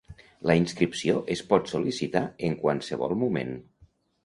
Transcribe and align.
La 0.51 0.53
inscripció 0.61 1.19
es 1.35 1.43
pot 1.51 1.69
sol·licitar 1.75 2.23
en 2.49 2.59
qualsevol 2.65 3.17
moment. 3.27 3.57